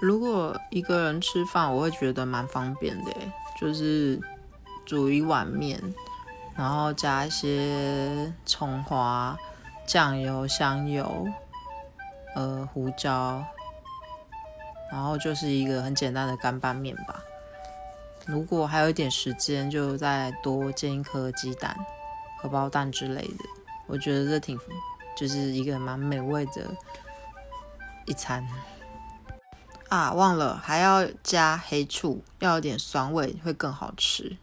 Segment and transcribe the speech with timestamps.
[0.00, 3.12] 如果一个人吃饭，我会觉得蛮方便的，
[3.60, 4.20] 就是
[4.86, 5.82] 煮一碗面，
[6.56, 9.36] 然后加一些葱花、
[9.86, 11.26] 酱油、香油、
[12.36, 13.44] 呃胡椒，
[14.92, 17.20] 然后就是一个很简单的干拌面吧。
[18.24, 21.76] 如果还有一点时间，就再多煎一颗鸡蛋、
[22.40, 23.44] 荷包蛋之类的。
[23.88, 24.56] 我觉得这挺，
[25.16, 26.66] 就是一个蛮美味的
[28.06, 28.46] 一餐。
[29.88, 34.38] 啊，忘了还要加黑醋，要有点酸味会更好吃。